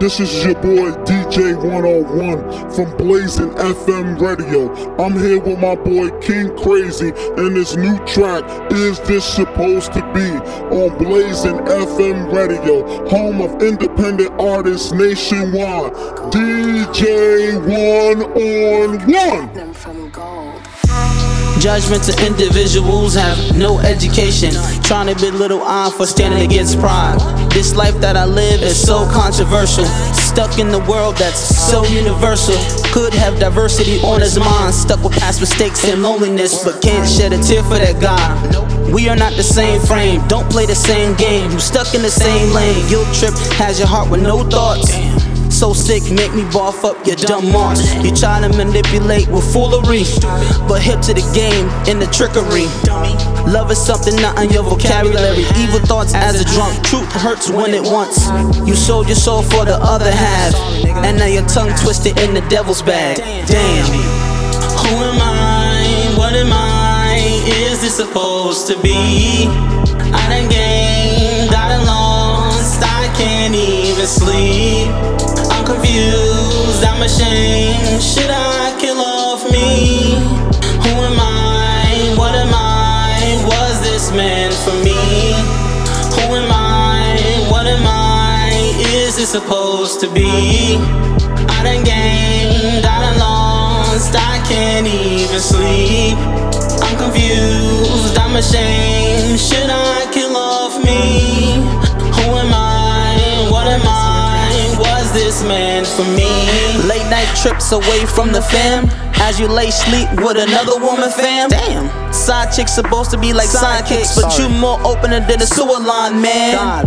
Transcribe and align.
This 0.00 0.20
is 0.20 0.44
your 0.44 0.54
boy 0.54 0.92
DJ 1.04 1.56
101 1.56 2.70
from 2.70 2.96
Blazing 2.96 3.50
FM 3.50 4.20
Radio. 4.20 4.72
I'm 4.96 5.18
here 5.18 5.40
with 5.40 5.58
my 5.58 5.74
boy 5.74 6.10
King 6.20 6.56
Crazy 6.56 7.12
and 7.36 7.56
his 7.56 7.76
new 7.76 7.98
track, 8.06 8.44
Is 8.72 9.00
This 9.00 9.24
Supposed 9.24 9.92
to 9.94 10.00
Be? 10.14 10.30
on 10.70 10.96
Blazing 10.98 11.56
FM 11.56 12.32
Radio, 12.32 13.08
home 13.08 13.40
of 13.40 13.62
independent 13.62 14.30
artists 14.40 14.92
nationwide. 14.92 15.92
DJ 16.32 17.58
101. 17.66 19.52
them 19.52 19.74
from 19.74 20.10
gold. 20.10 20.62
Judgment 21.60 22.04
to 22.04 22.24
individuals 22.24 23.14
have 23.14 23.56
no 23.56 23.80
education. 23.80 24.52
Trying 24.84 25.12
to 25.12 25.20
belittle 25.20 25.60
I 25.64 25.90
for 25.90 26.06
standing 26.06 26.46
against 26.46 26.78
pride. 26.78 27.18
This 27.58 27.74
life 27.74 27.98
that 28.02 28.16
I 28.16 28.24
live 28.24 28.62
is 28.62 28.80
so 28.80 29.04
controversial. 29.10 29.84
Stuck 30.14 30.60
in 30.60 30.68
the 30.70 30.78
world 30.88 31.16
that's 31.16 31.40
so 31.40 31.82
universal. 31.86 32.54
Could 32.92 33.12
have 33.14 33.40
diversity 33.40 33.98
on 34.02 34.20
his 34.20 34.38
mind. 34.38 34.72
Stuck 34.72 35.02
with 35.02 35.18
past 35.18 35.40
mistakes 35.40 35.84
and 35.84 36.00
loneliness, 36.00 36.62
but 36.62 36.80
can't 36.80 37.08
shed 37.08 37.32
a 37.32 37.42
tear 37.42 37.64
for 37.64 37.74
that 37.74 38.00
guy. 38.00 38.30
We 38.92 39.08
are 39.08 39.16
not 39.16 39.32
the 39.32 39.42
same 39.42 39.80
frame, 39.80 40.22
don't 40.28 40.48
play 40.48 40.66
the 40.66 40.76
same 40.76 41.16
game. 41.16 41.50
You 41.50 41.58
stuck 41.58 41.96
in 41.96 42.02
the 42.02 42.10
same 42.10 42.54
lane. 42.54 42.88
Guilt 42.88 43.12
trip 43.12 43.34
has 43.58 43.80
your 43.80 43.88
heart 43.88 44.08
with 44.08 44.22
no 44.22 44.44
thoughts. 44.48 44.94
So 45.58 45.72
sick, 45.72 46.04
make 46.12 46.32
me 46.34 46.42
barf 46.54 46.84
up 46.84 47.04
your 47.04 47.16
dumb 47.16 47.50
marks. 47.50 47.92
You 47.96 48.14
try 48.14 48.38
to 48.40 48.48
manipulate 48.48 49.26
with 49.26 49.42
foolery, 49.52 50.04
but 50.70 50.80
hip 50.80 51.00
to 51.10 51.12
the 51.12 51.26
game 51.34 51.66
in 51.90 51.98
the 51.98 52.06
trickery. 52.14 52.70
Love 53.50 53.68
is 53.72 53.84
something 53.84 54.14
not 54.22 54.38
in 54.38 54.50
your 54.50 54.62
vocabulary. 54.62 55.42
Evil 55.58 55.80
thoughts 55.80 56.14
as 56.14 56.40
a 56.40 56.44
drunk, 56.44 56.80
truth 56.84 57.10
hurts 57.10 57.50
when 57.50 57.74
it 57.74 57.82
wants. 57.82 58.30
You 58.68 58.76
sold 58.76 59.08
your 59.08 59.16
soul 59.16 59.42
for 59.42 59.64
the 59.64 59.74
other 59.82 60.12
half, 60.12 60.54
and 61.02 61.18
now 61.18 61.26
your 61.26 61.44
tongue 61.48 61.74
twisted 61.82 62.16
in 62.20 62.34
the 62.34 62.42
devil's 62.42 62.80
bag. 62.80 63.16
Damn. 63.48 63.84
Who 64.86 64.94
am 64.94 65.18
I? 65.18 66.14
What 66.16 66.34
am 66.34 66.52
I? 66.52 67.18
Is 67.66 67.80
this 67.80 67.96
supposed 67.96 68.68
to 68.68 68.80
be? 68.80 69.48
I 70.14 70.22
done 70.30 70.48
gained, 70.48 71.52
I 71.52 71.68
done 71.74 71.84
lost, 71.84 72.80
I 72.80 73.12
can't 73.18 73.56
even 73.56 74.06
sleep. 74.06 74.67
I'm 77.08 77.14
ashamed. 77.14 78.02
Should 78.02 78.28
I 78.30 78.76
kill 78.78 79.00
off 79.00 79.50
me? 79.50 80.16
Who 80.84 80.92
am 81.08 81.16
I? 81.18 82.14
What 82.18 82.34
am 82.34 82.52
I? 82.52 83.42
Was 83.46 83.80
this 83.80 84.12
meant 84.12 84.52
for 84.52 84.74
me? 84.84 85.32
Who 86.16 86.34
am 86.36 86.52
I? 86.52 87.48
What 87.50 87.66
am 87.66 87.86
I? 87.86 88.50
Is 88.92 89.16
this 89.16 89.30
supposed 89.30 90.00
to 90.00 90.12
be? 90.12 90.76
I 91.48 91.62
done 91.64 91.82
gained, 91.82 92.84
I 92.84 93.00
done 93.00 93.18
lost, 93.18 94.14
I 94.14 94.44
can't 94.46 94.86
even 94.86 95.40
sleep. 95.40 96.18
I'm 96.82 96.98
confused, 96.98 98.18
I'm 98.18 98.36
ashamed. 98.36 98.97
This 105.38 105.48
meant 105.48 105.86
for 105.86 106.04
me? 106.16 106.28
Late 106.88 107.08
night 107.10 107.28
trips 107.36 107.72
away 107.72 108.06
from 108.06 108.32
the 108.32 108.42
fam. 108.42 108.88
As 109.20 109.38
you 109.38 109.48
lay 109.48 109.70
sleep 109.70 110.08
with 110.24 110.36
another 110.36 110.78
woman, 110.78 111.10
fam. 111.10 111.50
Damn. 111.50 112.12
Side 112.12 112.52
chicks 112.52 112.72
supposed 112.72 113.10
to 113.10 113.18
be 113.18 113.32
like 113.32 113.48
sidekicks, 113.48 114.20
but 114.20 114.38
you 114.38 114.48
more 114.48 114.78
opener 114.86 115.20
than 115.20 115.42
a 115.42 115.46
sewer 115.46 115.80
line, 115.80 116.20
man. 116.20 116.86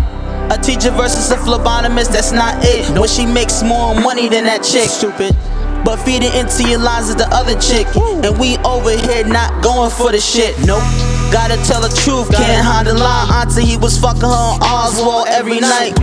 A 0.51 0.57
teacher 0.57 0.91
versus 0.91 1.31
a 1.31 1.35
phlebotomist, 1.35 2.11
that's 2.11 2.31
not 2.31 2.63
it. 2.63 2.87
When 2.99 3.07
she 3.07 3.25
makes 3.25 3.63
more 3.63 3.95
money 3.95 4.27
than 4.27 4.45
that 4.45 4.63
chick. 4.63 4.89
Stupid. 4.89 5.35
But 5.83 5.97
feeding 5.97 6.31
into 6.33 6.67
your 6.69 6.79
lies 6.79 7.09
is 7.09 7.15
the 7.15 7.27
other 7.31 7.59
chick. 7.59 7.87
And 7.95 8.37
we 8.39 8.57
over 8.59 8.91
here 8.91 9.25
not 9.25 9.63
going 9.63 9.91
for 9.91 10.11
the 10.11 10.19
shit. 10.19 10.57
Nope. 10.65 10.83
Gotta 11.31 11.55
tell 11.63 11.81
the 11.81 11.89
truth, 12.03 12.27
can't 12.35 12.65
hide 12.65 12.87
the 12.87 12.93
lie. 12.93 13.10
He 13.57 13.77
was 13.77 13.97
fucking 13.99 14.21
her 14.21 14.27
on 14.27 14.59
Oswald 14.63 15.27
every 15.29 15.59
night. 15.59 15.95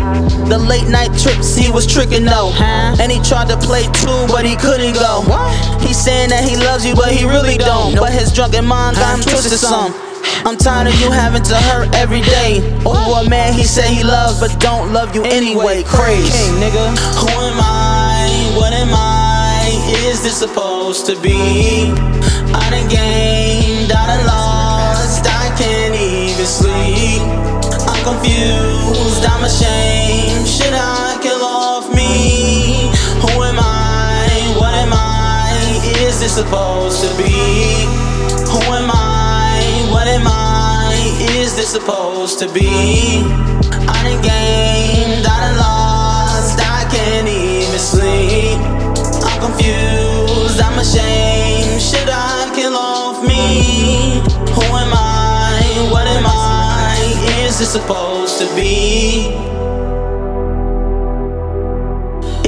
The 0.48 0.58
late 0.58 0.88
night 0.88 1.16
trips, 1.18 1.56
he 1.56 1.70
was 1.70 1.86
tricking 1.86 2.24
though. 2.24 2.52
And 3.00 3.10
he 3.10 3.20
tried 3.22 3.48
to 3.48 3.56
play 3.56 3.84
two, 4.04 4.26
but 4.28 4.44
he 4.44 4.54
couldn't 4.56 4.94
go. 4.94 5.24
He's 5.80 5.96
saying 5.96 6.30
that 6.30 6.44
he 6.44 6.56
loves 6.56 6.84
you, 6.84 6.94
but 6.94 7.10
he 7.10 7.24
really 7.24 7.56
don't. 7.56 7.96
But 7.96 8.12
his 8.12 8.32
drunken 8.32 8.64
mind 8.64 8.96
got 8.96 9.18
him 9.18 9.24
twisted 9.24 9.58
some. 9.58 9.94
I'm 10.44 10.56
tired 10.56 10.88
of 10.88 11.00
you 11.00 11.10
having 11.10 11.42
to 11.42 11.56
hurt 11.56 11.94
every 11.94 12.20
day 12.20 12.60
over 12.84 13.26
a 13.26 13.28
man 13.28 13.54
he 13.54 13.64
said 13.64 13.88
he 13.90 14.04
loves 14.04 14.38
but 14.38 14.58
don't 14.60 14.92
love 14.92 15.14
you 15.14 15.24
anyway. 15.24 15.82
Crazy, 15.84 16.52
nigga. 16.60 16.96
Who 17.18 17.28
am 17.28 17.58
I? 17.58 18.54
What 18.56 18.72
am 18.72 18.90
I? 18.92 19.72
Is 20.06 20.22
this 20.22 20.38
supposed 20.38 21.06
to 21.06 21.20
be? 21.20 21.92
I 22.54 22.70
done 22.70 22.88
gained, 22.88 23.17
I'm. 29.68 30.44
Should 30.46 30.74
I 30.74 31.18
kill 31.22 31.42
off 31.42 31.88
me? 31.94 32.90
Who 33.22 33.42
am 33.42 33.58
I? 33.58 34.54
What 34.60 34.74
am 34.74 34.92
I? 34.92 35.80
Is 36.06 36.20
this 36.20 36.34
supposed 36.34 37.02
to 37.04 37.10
be? 37.16 37.86
Who 38.52 38.60
am 38.72 38.90
I? 38.90 39.88
What 39.92 40.06
am 40.06 40.26
I? 40.26 40.94
Is 41.36 41.56
this 41.56 41.70
supposed 41.70 42.38
to 42.40 42.46
be? 42.52 42.70
I 43.88 43.98
done 44.04 44.22
gained, 44.22 45.26
I 45.26 45.36
done 45.40 45.56
lost, 45.58 46.58
I 46.60 46.88
can't 46.90 47.28
even 47.28 47.78
sleep. 47.78 48.77
This 57.58 57.72
supposed 57.72 58.38
to 58.38 58.46
be? 58.54 59.34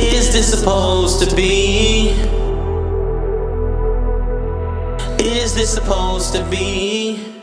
Is 0.00 0.32
this 0.32 0.56
supposed 0.56 1.28
to 1.28 1.34
be? 1.34 2.10
Is 5.18 5.52
this 5.56 5.74
supposed 5.74 6.32
to 6.34 6.44
be? 6.44 7.39